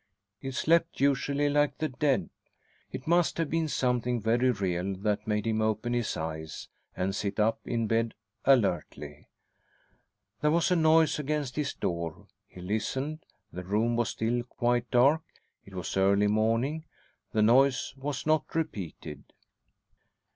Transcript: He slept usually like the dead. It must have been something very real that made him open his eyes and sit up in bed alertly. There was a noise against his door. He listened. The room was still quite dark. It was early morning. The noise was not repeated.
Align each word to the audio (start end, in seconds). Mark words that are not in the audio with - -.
He 0.39 0.49
slept 0.49 0.99
usually 0.99 1.47
like 1.47 1.77
the 1.77 1.87
dead. 1.87 2.31
It 2.91 3.05
must 3.05 3.37
have 3.37 3.51
been 3.51 3.67
something 3.67 4.19
very 4.19 4.49
real 4.49 4.95
that 4.95 5.27
made 5.27 5.45
him 5.45 5.61
open 5.61 5.93
his 5.93 6.17
eyes 6.17 6.69
and 6.97 7.13
sit 7.13 7.39
up 7.39 7.59
in 7.67 7.85
bed 7.85 8.15
alertly. 8.43 9.27
There 10.41 10.49
was 10.49 10.71
a 10.71 10.75
noise 10.75 11.19
against 11.19 11.55
his 11.55 11.75
door. 11.75 12.25
He 12.47 12.61
listened. 12.61 13.19
The 13.53 13.61
room 13.63 13.95
was 13.95 14.09
still 14.09 14.41
quite 14.41 14.89
dark. 14.89 15.21
It 15.65 15.75
was 15.75 15.95
early 15.95 16.25
morning. 16.25 16.85
The 17.31 17.43
noise 17.43 17.93
was 17.95 18.25
not 18.25 18.55
repeated. 18.55 19.23